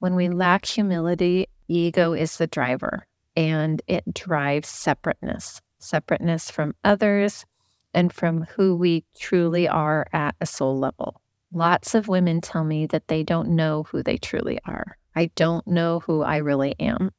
When 0.00 0.16
we 0.16 0.28
lack 0.28 0.66
humility, 0.66 1.46
ego 1.68 2.12
is 2.12 2.36
the 2.36 2.48
driver 2.48 3.06
and 3.36 3.80
it 3.86 4.02
drives 4.12 4.68
separateness, 4.68 5.62
separateness 5.78 6.50
from 6.50 6.74
others 6.82 7.46
and 7.94 8.12
from 8.12 8.42
who 8.56 8.74
we 8.74 9.04
truly 9.16 9.68
are 9.68 10.08
at 10.12 10.34
a 10.40 10.46
soul 10.46 10.76
level. 10.76 11.20
Lots 11.52 11.94
of 11.94 12.08
women 12.08 12.40
tell 12.40 12.64
me 12.64 12.86
that 12.86 13.06
they 13.06 13.22
don't 13.22 13.50
know 13.50 13.84
who 13.84 14.02
they 14.02 14.16
truly 14.16 14.58
are. 14.66 14.96
I 15.14 15.30
don't 15.36 15.66
know 15.68 16.00
who 16.00 16.22
I 16.22 16.38
really 16.38 16.74
am, 16.80 17.12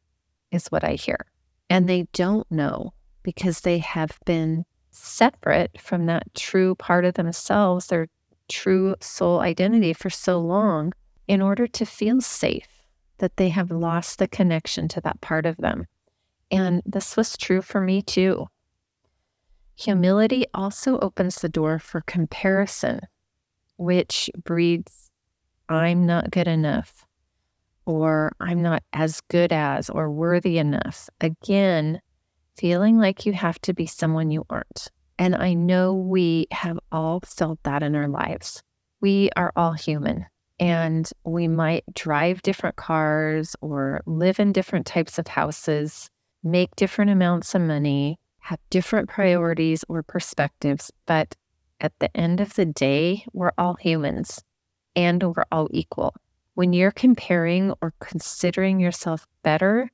is 0.51 0.67
what 0.67 0.84
I 0.84 0.96
hear. 0.96 1.25
And 1.74 1.89
they 1.89 2.03
don't 2.13 2.46
know 2.51 2.94
because 3.24 3.62
they 3.62 3.80
have 3.80 4.20
been 4.25 4.63
separate 4.92 5.82
from 5.82 6.06
that 6.06 6.36
true 6.36 6.75
part 6.75 7.03
of 7.03 7.15
themselves, 7.15 7.88
their 7.88 8.10
true 8.48 8.96
soul 9.01 9.39
identity 9.39 9.92
for 9.92 10.12
so 10.12 10.39
long, 10.39 10.94
in 11.27 11.42
order 11.42 11.65
to 11.65 11.84
feel 11.84 12.22
safe, 12.22 12.84
that 13.18 13.38
they 13.38 13.50
have 13.50 13.72
lost 13.72 14.20
the 14.20 14.27
connection 14.27 14.88
to 14.89 15.01
that 15.01 15.20
part 15.22 15.48
of 15.48 15.58
them. 15.58 15.88
And 16.51 16.84
this 16.86 17.18
was 17.18 17.36
true 17.36 17.63
for 17.63 17.82
me 17.82 18.03
too. 18.03 18.46
Humility 19.75 20.46
also 20.53 21.00
opens 21.00 21.38
the 21.38 21.50
door 21.50 21.80
for 21.80 22.01
comparison, 22.01 23.00
which 23.77 24.30
breeds, 24.44 25.10
I'm 25.70 26.06
not 26.06 26.30
good 26.30 26.48
enough 26.48 27.08
or 27.86 28.34
I'm 28.40 28.62
not 28.62 28.84
as 28.94 29.22
good 29.30 29.52
as 29.52 29.90
or 29.90 30.12
worthy 30.12 30.58
enough. 30.58 31.10
Again, 31.22 32.00
feeling 32.58 32.98
like 32.98 33.25
you 33.25 33.34
have 33.34 33.60
to 33.62 33.74
be 33.74 33.86
someone 33.86 34.32
you 34.32 34.46
aren't. 34.50 34.90
And 35.18 35.36
I 35.36 35.54
know 35.54 35.94
we 35.94 36.48
have 36.52 36.80
all 36.92 37.22
felt 37.25 37.60
that 37.63 37.84
in 37.84 37.96
our 37.96 38.08
lives. 38.08 38.63
We 39.02 39.30
are 39.36 39.52
all 39.56 39.74
human 39.74 40.25
and 40.60 41.10
we 41.24 41.48
might 41.48 41.84
drive 41.94 42.42
different 42.42 42.75
cars 42.75 43.56
or 43.62 44.02
live 44.06 44.40
in 44.40 44.54
different 44.54 44.86
types 44.86 45.20
of 45.20 45.28
houses, 45.28 46.10
make 46.44 46.75
different 46.75 47.12
amounts 47.12 47.54
of 47.56 47.62
money, 47.62 48.18
have 48.40 48.60
different 48.70 49.10
priorities 49.10 49.84
or 49.90 50.04
perspectives. 50.04 50.92
But 51.06 51.36
at 51.80 51.94
the 52.00 52.16
end 52.16 52.40
of 52.40 52.54
the 52.54 52.66
day, 52.66 53.25
we're 53.34 53.52
all 53.58 53.75
humans 53.75 54.42
and 54.96 55.24
we're 55.24 55.46
all 55.52 55.68
equal. 55.72 56.13
When 56.56 56.72
you're 56.72 56.92
comparing 56.92 57.74
or 57.82 57.94
considering 58.00 58.80
yourself 58.80 59.26
better, 59.42 59.90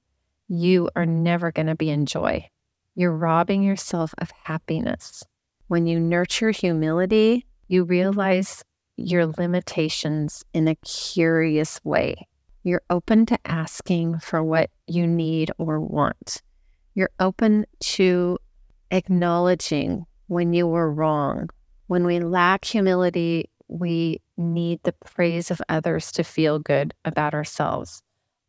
you 0.49 0.89
are 0.95 1.05
never 1.05 1.53
going 1.53 1.67
to 1.67 1.75
be 1.75 1.89
in 1.89 2.05
joy. 2.05 2.49
You're 2.95 3.15
robbing 3.15 3.63
yourself 3.63 4.13
of 4.17 4.29
happiness. 4.43 5.23
When 5.67 5.87
you 5.87 6.01
nurture 6.01 6.51
humility, 6.51 7.45
you 7.69 7.85
realize 7.85 8.63
your 8.97 9.27
limitations 9.27 10.43
in 10.53 10.67
a 10.67 10.75
curious 10.75 11.79
way. 11.85 12.27
You're 12.63 12.81
open 12.89 13.25
to 13.27 13.39
asking 13.45 14.19
for 14.19 14.43
what 14.43 14.69
you 14.85 15.07
need 15.07 15.51
or 15.57 15.79
want. 15.79 16.41
You're 16.93 17.11
open 17.21 17.65
to 17.79 18.37
acknowledging 18.91 20.05
when 20.27 20.51
you 20.51 20.67
were 20.67 20.91
wrong. 20.91 21.49
When 21.87 22.05
we 22.05 22.19
lack 22.19 22.65
humility, 22.65 23.49
we 23.69 24.19
need 24.39 24.79
the 24.83 24.93
praise 24.93 25.51
of 25.51 25.61
others 25.69 26.11
to 26.13 26.23
feel 26.23 26.59
good 26.59 26.93
about 27.05 27.33
ourselves, 27.33 28.01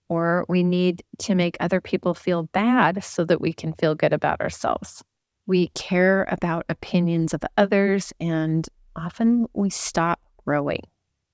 or 0.09 0.47
we 0.49 0.63
need 0.63 1.03
to 1.19 1.35
make 1.35 1.57
other 1.61 1.81
people 1.81 2.15
feel 2.15 2.45
bad 2.45 3.05
so 3.05 3.25
that 3.25 3.41
we 3.41 3.53
can 3.53 3.73
feel 3.75 3.95
good 3.95 4.13
about 4.13 4.41
ourselves. 4.41 5.03
We 5.47 5.69
care 5.69 6.27
about 6.31 6.65
opinions 6.69 7.35
of 7.35 7.43
others, 7.59 8.13
and 8.21 8.67
often 8.95 9.47
we 9.53 9.71
stop 9.71 10.21
growing, 10.47 10.83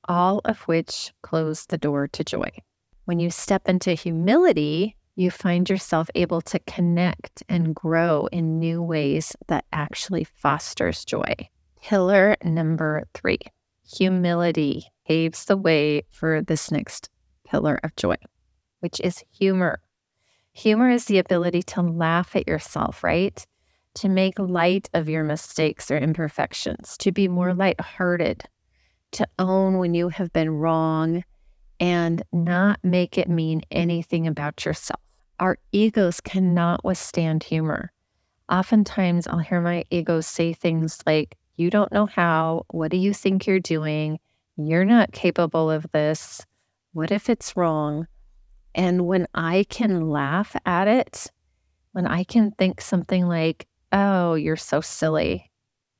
all 0.08 0.40
of 0.44 0.60
which 0.62 1.12
close 1.22 1.66
the 1.66 1.78
door 1.78 2.08
to 2.08 2.24
joy. 2.24 2.50
When 3.04 3.20
you 3.20 3.30
step 3.30 3.68
into 3.68 3.92
humility, 3.92 4.96
you 5.16 5.30
find 5.30 5.68
yourself 5.68 6.10
able 6.14 6.40
to 6.42 6.58
connect 6.60 7.42
and 7.48 7.74
grow 7.74 8.26
in 8.32 8.58
new 8.58 8.82
ways 8.82 9.34
that 9.48 9.64
actually 9.72 10.24
fosters 10.24 11.04
joy. 11.04 11.34
Pillar 11.82 12.36
number 12.42 13.04
three 13.14 13.38
humility 13.86 14.86
paves 15.06 15.44
the 15.44 15.56
way 15.56 16.02
for 16.10 16.42
this 16.42 16.70
next 16.70 17.08
pillar 17.46 17.78
of 17.82 17.94
joy, 17.96 18.16
which 18.80 19.00
is 19.00 19.22
humor. 19.30 19.80
Humor 20.52 20.90
is 20.90 21.04
the 21.04 21.18
ability 21.18 21.62
to 21.62 21.82
laugh 21.82 22.34
at 22.34 22.48
yourself, 22.48 23.04
right? 23.04 23.46
To 23.96 24.08
make 24.08 24.38
light 24.38 24.88
of 24.94 25.08
your 25.08 25.22
mistakes 25.24 25.90
or 25.90 25.98
imperfections, 25.98 26.96
to 26.98 27.12
be 27.12 27.28
more 27.28 27.50
mm-hmm. 27.50 27.60
lighthearted, 27.60 28.44
to 29.12 29.26
own 29.38 29.78
when 29.78 29.94
you 29.94 30.08
have 30.08 30.32
been 30.32 30.50
wrong 30.50 31.22
and 31.78 32.22
not 32.32 32.80
make 32.82 33.18
it 33.18 33.28
mean 33.28 33.62
anything 33.70 34.26
about 34.26 34.64
yourself. 34.64 35.00
Our 35.38 35.58
egos 35.72 36.20
cannot 36.20 36.84
withstand 36.84 37.44
humor. 37.44 37.92
Oftentimes, 38.48 39.26
I'll 39.26 39.38
hear 39.38 39.60
my 39.60 39.84
ego 39.90 40.20
say 40.20 40.52
things 40.52 41.02
like, 41.06 41.36
you 41.56 41.70
don't 41.70 41.92
know 41.92 42.06
how. 42.06 42.64
What 42.70 42.90
do 42.90 42.96
you 42.96 43.12
think 43.12 43.46
you're 43.46 43.60
doing? 43.60 44.18
You're 44.56 44.84
not 44.84 45.12
capable 45.12 45.70
of 45.70 45.86
this. 45.92 46.44
What 46.92 47.10
if 47.10 47.28
it's 47.28 47.56
wrong? 47.56 48.06
And 48.74 49.06
when 49.06 49.26
I 49.34 49.64
can 49.68 50.10
laugh 50.10 50.54
at 50.66 50.88
it, 50.88 51.30
when 51.92 52.06
I 52.06 52.24
can 52.24 52.50
think 52.52 52.80
something 52.80 53.26
like, 53.26 53.66
oh, 53.92 54.34
you're 54.34 54.56
so 54.56 54.80
silly. 54.80 55.50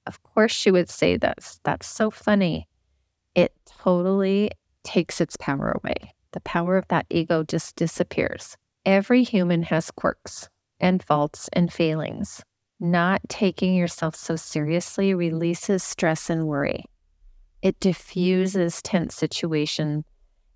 Of 0.07 0.23
course, 0.23 0.53
she 0.53 0.71
would 0.71 0.91
say 0.91 1.17
this. 1.17 1.59
That's 1.65 1.87
so 1.87 2.11
funny. 2.11 2.69
It 3.35 3.53
totally 3.67 4.51
takes 4.85 5.21
its 5.21 5.37
power 5.37 5.73
away. 5.83 6.15
The 6.33 6.41
power 6.41 6.77
of 6.77 6.87
that 6.89 7.07
ego 7.11 7.43
just 7.43 7.77
disappears. 7.77 8.57
Every 8.85 9.23
human 9.23 9.63
has 9.65 9.91
quirks. 9.91 10.49
and 10.81 11.03
faults 11.03 11.49
and 11.53 11.73
failings. 11.73 12.43
Not 12.79 13.23
taking 13.29 13.75
yourself 13.75 14.15
so 14.15 14.37
seriously 14.37 15.15
releases 15.15 15.83
stress 15.83 16.29
and 16.29 16.47
worry. 16.47 16.85
It 17.63 17.81
diffuses 17.81 18.83
tense 18.83 19.15
situation 19.15 20.05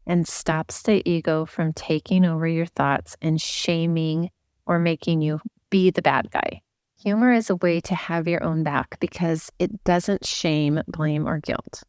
and 0.07 0.29
stops 0.29 0.83
the 0.83 1.03
ego 1.09 1.47
from 1.47 1.73
taking 1.73 2.27
over 2.27 2.47
your 2.47 2.67
thoughts 2.67 3.17
and 3.23 3.41
shaming 3.41 4.31
or 4.67 4.79
making 4.79 5.23
you 5.23 5.41
be 5.71 5.91
the 5.91 6.03
bad 6.03 6.31
guy. 6.31 6.61
Humor 7.03 7.33
is 7.33 7.49
a 7.49 7.57
way 7.57 7.81
to 7.81 7.95
have 7.95 8.29
your 8.29 8.45
own 8.45 8.65
back 8.65 9.01
because 9.01 9.51
it 9.59 9.83
doesn't 9.85 10.27
shame, 10.27 10.83
blame, 10.89 11.27
or 11.27 11.39
guilt. 11.39 11.83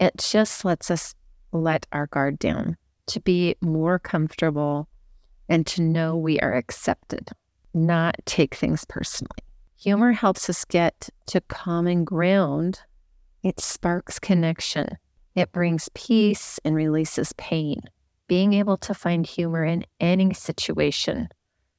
It 0.00 0.14
just 0.18 0.64
lets 0.64 0.90
us 0.90 1.14
let 1.52 1.86
our 1.92 2.08
guard 2.08 2.40
down 2.40 2.76
to 3.06 3.20
be 3.20 3.54
more 3.60 4.00
comfortable 4.00 4.88
and 5.48 5.64
to 5.68 5.82
know 5.82 6.16
we 6.16 6.40
are 6.40 6.54
accepted, 6.54 7.30
not 7.72 8.16
take 8.24 8.56
things 8.56 8.84
personally. 8.88 9.38
Humor 9.82 10.12
helps 10.12 10.48
us 10.48 10.64
get 10.64 11.08
to 11.26 11.40
common 11.40 12.04
ground. 12.04 12.82
It 13.42 13.58
sparks 13.58 14.20
connection. 14.20 14.96
It 15.34 15.50
brings 15.50 15.88
peace 15.92 16.60
and 16.64 16.76
releases 16.76 17.32
pain. 17.32 17.82
Being 18.28 18.52
able 18.52 18.76
to 18.76 18.94
find 18.94 19.26
humor 19.26 19.64
in 19.64 19.84
any 19.98 20.34
situation 20.34 21.30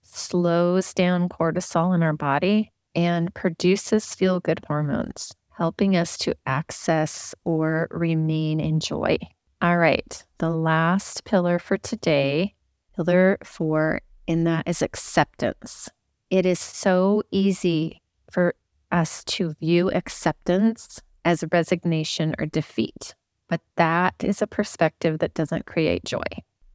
slows 0.01 0.93
down 0.93 1.29
cortisol 1.29 1.95
in 1.95 2.03
our 2.03 2.11
body 2.11 2.73
and 2.93 3.33
produces 3.33 4.13
feel 4.13 4.41
good 4.41 4.59
hormones, 4.67 5.31
helping 5.57 5.95
us 5.95 6.17
to 6.17 6.35
access 6.45 7.33
or 7.45 7.87
remain 7.89 8.59
in 8.59 8.81
joy. 8.81 9.17
All 9.61 9.77
right, 9.77 10.25
the 10.39 10.49
last 10.49 11.23
pillar 11.23 11.57
for 11.57 11.77
today, 11.77 12.53
pillar 12.97 13.37
four, 13.45 14.01
in 14.27 14.43
that 14.43 14.67
is 14.67 14.81
acceptance. 14.81 15.89
It 16.33 16.47
is 16.47 16.59
so 16.59 17.21
easy 17.29 18.01
for 18.31 18.55
us 18.91 19.23
to 19.25 19.53
view 19.59 19.91
acceptance 19.91 20.99
as 21.23 21.43
resignation 21.51 22.33
or 22.39 22.47
defeat, 22.47 23.13
but 23.47 23.61
that 23.75 24.15
is 24.23 24.41
a 24.41 24.47
perspective 24.47 25.19
that 25.19 25.35
doesn't 25.35 25.67
create 25.67 26.05
joy. 26.05 26.23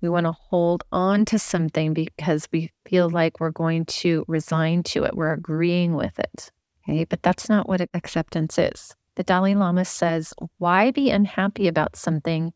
We 0.00 0.10
want 0.10 0.26
to 0.26 0.32
hold 0.32 0.84
on 0.92 1.24
to 1.24 1.40
something 1.40 1.92
because 1.92 2.48
we 2.52 2.70
feel 2.86 3.10
like 3.10 3.40
we're 3.40 3.50
going 3.50 3.86
to 3.86 4.24
resign 4.28 4.84
to 4.84 5.02
it. 5.02 5.16
We're 5.16 5.32
agreeing 5.32 5.96
with 5.96 6.16
it. 6.20 6.52
Okay. 6.88 7.02
But 7.02 7.24
that's 7.24 7.48
not 7.48 7.68
what 7.68 7.80
acceptance 7.94 8.58
is. 8.58 8.94
The 9.16 9.24
Dalai 9.24 9.56
Lama 9.56 9.84
says, 9.84 10.32
why 10.58 10.92
be 10.92 11.10
unhappy 11.10 11.66
about 11.66 11.96
something 11.96 12.52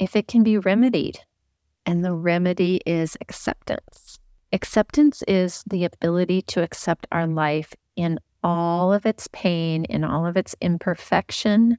if 0.00 0.16
it 0.16 0.26
can 0.26 0.42
be 0.42 0.58
remedied? 0.58 1.20
And 1.86 2.04
the 2.04 2.12
remedy 2.12 2.80
is 2.84 3.16
acceptance. 3.20 4.19
Acceptance 4.52 5.22
is 5.28 5.62
the 5.70 5.84
ability 5.84 6.42
to 6.42 6.62
accept 6.62 7.06
our 7.12 7.26
life 7.26 7.72
in 7.94 8.18
all 8.42 8.92
of 8.92 9.06
its 9.06 9.28
pain, 9.32 9.84
in 9.84 10.02
all 10.02 10.26
of 10.26 10.36
its 10.36 10.56
imperfection, 10.60 11.78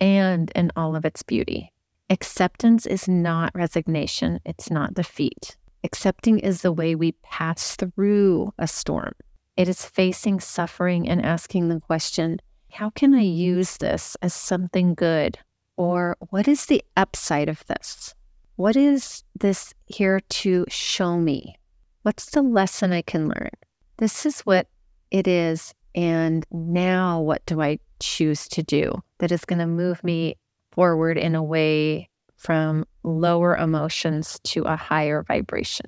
and 0.00 0.50
in 0.54 0.72
all 0.74 0.96
of 0.96 1.04
its 1.04 1.22
beauty. 1.22 1.70
Acceptance 2.08 2.86
is 2.86 3.08
not 3.08 3.54
resignation, 3.54 4.40
it's 4.46 4.70
not 4.70 4.94
defeat. 4.94 5.56
Accepting 5.84 6.38
is 6.38 6.62
the 6.62 6.72
way 6.72 6.94
we 6.94 7.12
pass 7.22 7.76
through 7.76 8.54
a 8.58 8.66
storm. 8.66 9.12
It 9.58 9.68
is 9.68 9.84
facing 9.84 10.40
suffering 10.40 11.08
and 11.08 11.22
asking 11.22 11.68
the 11.68 11.80
question, 11.80 12.40
how 12.72 12.88
can 12.90 13.14
I 13.14 13.22
use 13.22 13.76
this 13.76 14.16
as 14.22 14.32
something 14.32 14.94
good? 14.94 15.38
Or 15.76 16.16
what 16.30 16.48
is 16.48 16.66
the 16.66 16.82
upside 16.96 17.48
of 17.48 17.66
this? 17.66 18.14
What 18.56 18.76
is 18.76 19.24
this 19.38 19.74
here 19.86 20.20
to 20.20 20.64
show 20.68 21.18
me? 21.18 21.58
What's 22.02 22.30
the 22.30 22.42
lesson 22.42 22.92
I 22.92 23.02
can 23.02 23.28
learn? 23.28 23.50
This 23.96 24.24
is 24.24 24.40
what 24.40 24.68
it 25.10 25.26
is. 25.26 25.74
And 25.94 26.46
now, 26.52 27.20
what 27.20 27.44
do 27.46 27.60
I 27.60 27.78
choose 28.00 28.48
to 28.48 28.62
do 28.62 29.02
that 29.18 29.32
is 29.32 29.44
going 29.44 29.58
to 29.58 29.66
move 29.66 30.02
me 30.04 30.36
forward 30.70 31.18
in 31.18 31.34
a 31.34 31.42
way 31.42 32.08
from 32.36 32.84
lower 33.02 33.56
emotions 33.56 34.38
to 34.44 34.62
a 34.62 34.76
higher 34.76 35.24
vibration. 35.24 35.86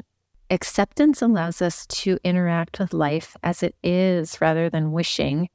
Acceptance 0.51 1.23
allows 1.23 1.63
us 1.63 1.87
to 1.87 2.19
interact 2.25 2.81
with 2.81 2.93
life 2.93 3.37
as 3.45 3.63
it 3.63 3.77
is 3.85 4.41
rather 4.41 4.69
than 4.69 4.91
wishing 4.91 5.49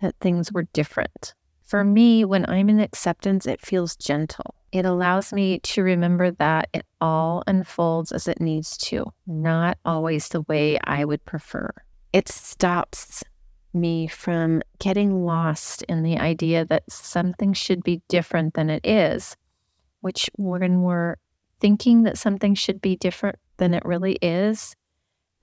that 0.00 0.14
things 0.20 0.50
were 0.50 0.62
different. 0.72 1.34
For 1.62 1.84
me, 1.84 2.24
when 2.24 2.48
I'm 2.48 2.70
in 2.70 2.80
acceptance, 2.80 3.46
it 3.46 3.60
feels 3.60 3.94
gentle. 3.94 4.54
It 4.70 4.84
allows 4.84 5.32
me 5.32 5.60
to 5.60 5.82
remember 5.82 6.30
that 6.32 6.68
it 6.74 6.84
all 7.00 7.42
unfolds 7.46 8.12
as 8.12 8.28
it 8.28 8.40
needs 8.40 8.76
to, 8.78 9.06
not 9.26 9.78
always 9.84 10.28
the 10.28 10.42
way 10.42 10.78
I 10.84 11.04
would 11.04 11.24
prefer. 11.24 11.70
It 12.12 12.28
stops 12.28 13.24
me 13.72 14.08
from 14.08 14.62
getting 14.78 15.24
lost 15.24 15.82
in 15.84 16.02
the 16.02 16.18
idea 16.18 16.64
that 16.66 16.90
something 16.90 17.52
should 17.54 17.82
be 17.82 18.02
different 18.08 18.54
than 18.54 18.68
it 18.68 18.84
is, 18.84 19.36
which 20.00 20.28
when 20.36 20.82
we're 20.82 21.16
thinking 21.60 22.02
that 22.02 22.18
something 22.18 22.54
should 22.54 22.80
be 22.80 22.96
different 22.96 23.36
than 23.56 23.72
it 23.72 23.84
really 23.84 24.18
is, 24.20 24.76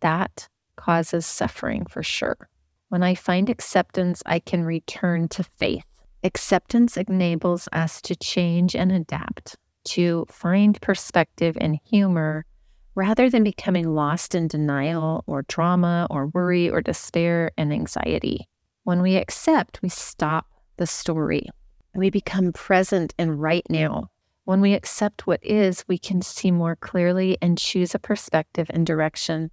that 0.01 0.47
causes 0.75 1.25
suffering 1.25 1.85
for 1.85 2.03
sure. 2.03 2.49
When 2.89 3.01
I 3.01 3.15
find 3.15 3.49
acceptance, 3.49 4.21
I 4.25 4.39
can 4.39 4.63
return 4.63 5.27
to 5.29 5.43
faith. 5.57 5.85
Acceptance 6.25 6.97
enables 6.97 7.69
us 7.71 8.01
to 8.01 8.15
change 8.15 8.75
and 8.75 8.91
adapt, 8.91 9.57
to 9.83 10.25
find 10.27 10.81
perspective 10.81 11.55
and 11.61 11.77
humor 11.85 12.47
rather 12.95 13.29
than 13.29 13.43
becoming 13.43 13.93
lost 13.93 14.33
in 14.33 14.47
denial 14.47 15.23
or 15.27 15.43
drama 15.43 16.07
or 16.09 16.25
worry 16.25 16.67
or 16.67 16.81
despair 16.81 17.51
and 17.59 17.71
anxiety. 17.71 18.47
When 18.85 19.03
we 19.03 19.17
accept, 19.17 19.83
we 19.83 19.89
stop 19.89 20.47
the 20.77 20.87
story. 20.87 21.47
We 21.93 22.09
become 22.09 22.53
present 22.53 23.13
and 23.19 23.39
right 23.39 23.65
now. 23.69 24.07
When 24.45 24.61
we 24.61 24.73
accept 24.73 25.27
what 25.27 25.45
is, 25.45 25.85
we 25.87 25.99
can 25.99 26.23
see 26.23 26.49
more 26.49 26.75
clearly 26.75 27.37
and 27.39 27.55
choose 27.55 27.93
a 27.93 27.99
perspective 27.99 28.65
and 28.71 28.83
direction 28.83 29.51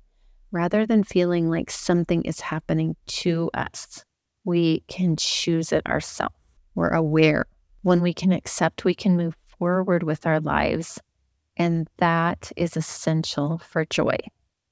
rather 0.51 0.87
than 0.87 1.05
feeling 1.05 1.51
like 1.51 1.71
something 1.71 2.23
is 2.23 2.41
happening 2.41 2.97
to 3.09 3.51
us. 3.53 4.07
We 4.43 4.85
can 4.89 5.17
choose 5.17 5.71
it 5.71 5.87
ourselves. 5.87 6.42
We're 6.75 6.91
aware. 6.91 7.47
When 7.83 8.01
we 8.01 8.15
can 8.15 8.33
accept, 8.33 8.85
we 8.85 8.95
can 8.95 9.17
move 9.17 9.37
forward 9.59 10.03
with 10.03 10.27
our 10.27 10.41
lives 10.41 11.01
and 11.57 11.89
that 11.99 12.53
is 12.57 12.77
essential 12.77 13.59
for 13.59 13.85
joy. 13.85 14.17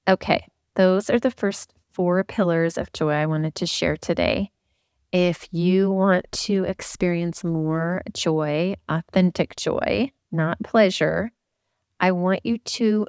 Okay, 0.09 0.47
those 0.75 1.11
are 1.11 1.19
the 1.19 1.31
first 1.31 1.73
four 1.93 2.25
pillars 2.25 2.79
of 2.79 2.93
joy 2.93 3.13
I 3.13 3.27
wanted 3.27 3.55
to 3.57 3.67
share 3.67 3.97
today. 3.97 4.51
If 5.13 5.49
you 5.51 5.91
want 5.91 6.31
to 6.33 6.65
experience 6.65 7.43
more 7.45 8.03
joy, 8.13 8.75
authentic 8.89 9.57
joy, 9.57 10.13
not 10.31 10.63
pleasure, 10.63 11.33
I 11.99 12.13
want 12.13 12.47
you 12.47 12.59
to 12.59 13.07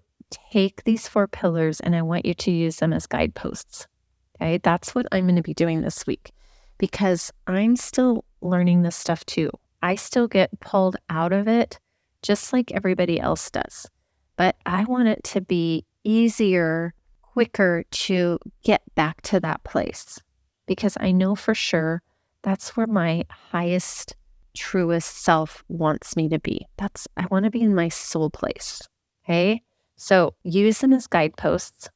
take 0.52 0.84
these 0.84 1.08
four 1.08 1.28
pillars 1.28 1.80
and 1.80 1.96
I 1.96 2.02
want 2.02 2.26
you 2.26 2.34
to 2.34 2.52
use 2.52 2.78
them 2.78 2.94
as 2.94 3.06
guideposts. 3.06 3.88
Okay, 4.36 4.58
that's 4.58 4.96
what 4.96 5.06
I'm 5.12 5.26
going 5.26 5.36
to 5.36 5.42
be 5.42 5.54
doing 5.54 5.82
this 5.82 6.06
week 6.08 6.32
because 6.82 7.32
I'm 7.46 7.76
still 7.76 8.26
learning 8.42 8.82
this 8.82 8.96
stuff 8.96 9.24
too. 9.28 9.52
I 9.84 9.94
still 9.94 10.28
get 10.28 10.60
pulled 10.62 10.98
out 11.12 11.32
of 11.32 11.48
it 11.48 11.80
just 12.24 12.52
like 12.52 12.72
everybody 12.72 13.20
else 13.20 13.52
does. 13.52 13.88
But 14.36 14.56
I 14.66 14.84
want 14.86 15.08
it 15.08 15.24
to 15.26 15.42
be 15.42 15.86
easier, 16.04 16.96
quicker 17.22 17.84
to 17.92 18.40
get 18.64 18.82
back 18.96 19.22
to 19.22 19.40
that 19.42 19.64
place 19.64 20.20
because 20.66 20.98
I 21.00 21.12
know 21.12 21.36
for 21.36 21.54
sure 21.54 22.02
that's 22.42 22.76
where 22.76 22.88
my 22.88 23.26
highest, 23.30 24.16
truest 24.58 25.18
self 25.18 25.64
wants 25.68 26.18
me 26.18 26.30
to 26.30 26.40
be. 26.40 26.66
That's, 26.78 27.08
I 27.16 27.28
want 27.30 27.46
to 27.46 27.52
be 27.52 27.62
in 27.62 27.76
my 27.76 27.90
soul 27.90 28.32
place. 28.32 28.82
Okay. 29.24 29.62
So 29.98 30.34
use 30.42 30.80
them 30.80 30.94
as 30.94 31.06
guideposts. 31.06 31.92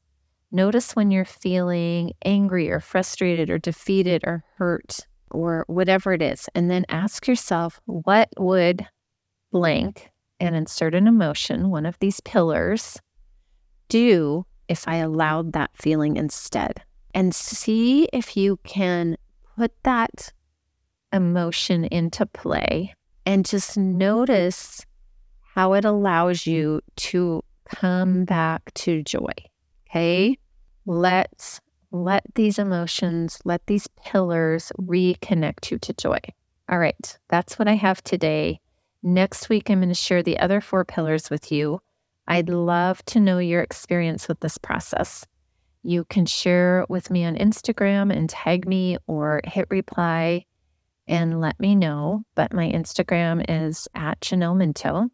Notice 0.52 0.94
when 0.94 1.10
you're 1.10 1.24
feeling 1.24 2.12
angry 2.24 2.70
or 2.70 2.80
frustrated 2.80 3.50
or 3.50 3.58
defeated 3.58 4.22
or 4.24 4.44
hurt 4.56 5.06
or 5.30 5.64
whatever 5.66 6.12
it 6.12 6.22
is. 6.22 6.48
And 6.54 6.70
then 6.70 6.84
ask 6.88 7.26
yourself, 7.26 7.80
what 7.86 8.28
would 8.38 8.86
blank 9.50 10.10
and 10.38 10.54
insert 10.54 10.94
an 10.94 11.06
emotion, 11.06 11.70
one 11.70 11.86
of 11.86 11.98
these 11.98 12.20
pillars, 12.20 12.98
do 13.88 14.44
if 14.68 14.86
I 14.86 14.96
allowed 14.96 15.52
that 15.52 15.70
feeling 15.74 16.16
instead. 16.16 16.82
And 17.14 17.34
see 17.34 18.08
if 18.12 18.36
you 18.36 18.58
can 18.64 19.16
put 19.56 19.72
that 19.84 20.32
emotion 21.12 21.84
into 21.86 22.26
play 22.26 22.94
and 23.24 23.46
just 23.46 23.78
notice 23.78 24.84
how 25.54 25.72
it 25.72 25.84
allows 25.84 26.46
you 26.46 26.82
to 26.96 27.42
come 27.64 28.24
back 28.24 28.72
to 28.74 29.02
joy. 29.02 29.32
Okay? 29.96 30.38
Let's 30.84 31.58
let 31.90 32.22
these 32.34 32.58
emotions, 32.58 33.38
let 33.46 33.66
these 33.66 33.88
pillars 34.04 34.70
reconnect 34.78 35.70
you 35.70 35.78
to 35.78 35.94
joy. 35.94 36.18
All 36.68 36.78
right, 36.78 37.18
that's 37.28 37.58
what 37.58 37.66
I 37.66 37.76
have 37.76 38.04
today. 38.04 38.60
Next 39.02 39.48
week, 39.48 39.70
I'm 39.70 39.78
going 39.78 39.88
to 39.88 39.94
share 39.94 40.22
the 40.22 40.38
other 40.38 40.60
four 40.60 40.84
pillars 40.84 41.30
with 41.30 41.50
you. 41.50 41.80
I'd 42.28 42.50
love 42.50 43.02
to 43.06 43.20
know 43.20 43.38
your 43.38 43.62
experience 43.62 44.28
with 44.28 44.40
this 44.40 44.58
process. 44.58 45.24
You 45.82 46.04
can 46.04 46.26
share 46.26 46.84
with 46.90 47.10
me 47.10 47.24
on 47.24 47.36
Instagram 47.36 48.14
and 48.14 48.28
tag 48.28 48.68
me 48.68 48.98
or 49.06 49.40
hit 49.44 49.66
reply 49.70 50.44
and 51.08 51.40
let 51.40 51.58
me 51.58 51.74
know. 51.74 52.22
But 52.34 52.52
my 52.52 52.68
Instagram 52.68 53.46
is 53.48 53.88
at 53.94 54.20
Janelle 54.20 54.58
Minto. 54.58 55.08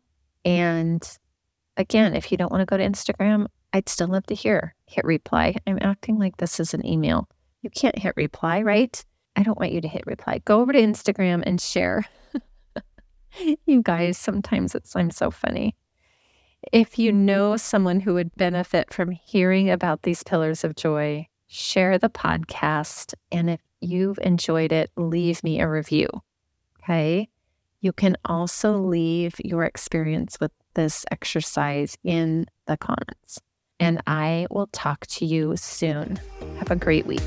And 0.44 1.06
again, 1.76 2.16
if 2.16 2.32
you 2.32 2.36
don't 2.36 2.50
want 2.50 2.62
to 2.62 2.66
go 2.66 2.78
to 2.78 2.84
Instagram, 2.84 3.46
I'd 3.72 3.88
still 3.88 4.08
love 4.08 4.26
to 4.26 4.34
hear. 4.34 4.74
Hit 4.86 5.04
reply. 5.04 5.56
I'm 5.66 5.78
acting 5.80 6.18
like 6.18 6.36
this 6.36 6.60
is 6.60 6.74
an 6.74 6.84
email. 6.86 7.28
You 7.62 7.70
can't 7.70 7.98
hit 7.98 8.14
reply, 8.16 8.62
right? 8.62 9.02
I 9.36 9.42
don't 9.42 9.58
want 9.58 9.72
you 9.72 9.80
to 9.80 9.88
hit 9.88 10.06
reply. 10.06 10.40
Go 10.44 10.60
over 10.60 10.72
to 10.72 10.80
Instagram 10.80 11.42
and 11.46 11.60
share. 11.60 12.04
you 13.66 13.82
guys, 13.82 14.18
sometimes 14.18 14.74
it's 14.74 14.94
I'm 14.94 15.10
so 15.10 15.30
funny. 15.30 15.74
If 16.72 16.98
you 16.98 17.12
know 17.12 17.56
someone 17.56 18.00
who 18.00 18.14
would 18.14 18.34
benefit 18.36 18.92
from 18.92 19.10
hearing 19.10 19.70
about 19.70 20.02
these 20.02 20.22
pillars 20.22 20.64
of 20.64 20.76
joy, 20.76 21.26
share 21.48 21.98
the 21.98 22.10
podcast. 22.10 23.14
And 23.32 23.50
if 23.50 23.60
you've 23.80 24.18
enjoyed 24.22 24.70
it, 24.70 24.90
leave 24.96 25.42
me 25.42 25.60
a 25.60 25.68
review. 25.68 26.08
Okay. 26.82 27.28
You 27.80 27.92
can 27.92 28.16
also 28.24 28.76
leave 28.78 29.34
your 29.44 29.64
experience 29.64 30.38
with 30.40 30.52
this 30.74 31.04
exercise 31.10 31.96
in 32.04 32.46
the 32.66 32.76
comments. 32.76 33.40
And 33.82 34.00
I 34.06 34.46
will 34.48 34.68
talk 34.68 35.08
to 35.08 35.26
you 35.26 35.56
soon. 35.56 36.20
Have 36.58 36.70
a 36.70 36.76
great 36.76 37.04
week. 37.04 37.20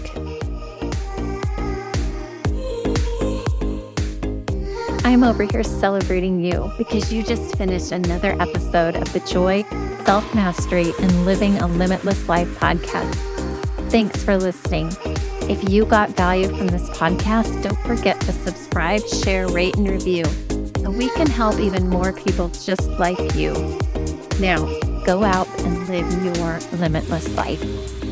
I'm 5.03 5.25
over 5.25 5.43
here 5.43 5.63
celebrating 5.63 6.39
you 6.39 6.71
because 6.77 7.11
you 7.11 7.23
just 7.23 7.57
finished 7.57 7.91
another 7.91 8.41
episode 8.41 8.95
of 8.95 9.11
the 9.11 9.19
Joy, 9.29 9.63
Self 10.05 10.33
Mastery, 10.33 10.93
and 11.01 11.25
Living 11.25 11.57
a 11.57 11.67
Limitless 11.67 12.29
Life 12.29 12.47
podcast. 12.57 13.15
Thanks 13.91 14.23
for 14.23 14.37
listening. 14.37 14.93
If 15.49 15.69
you 15.69 15.83
got 15.83 16.11
value 16.11 16.47
from 16.47 16.67
this 16.67 16.89
podcast, 16.91 17.63
don't 17.63 17.77
forget 17.79 18.21
to 18.21 18.31
subscribe, 18.31 19.05
share, 19.07 19.49
rate, 19.49 19.75
and 19.75 19.89
review 19.89 20.23
so 20.77 20.89
we 20.89 21.09
can 21.09 21.27
help 21.27 21.59
even 21.59 21.89
more 21.89 22.13
people 22.13 22.47
just 22.47 22.87
like 22.91 23.35
you. 23.35 23.51
Now, 24.39 24.63
go 25.05 25.23
out 25.23 25.44
live 26.01 26.25
your 26.25 26.59
limitless 26.77 27.33
life. 27.37 28.04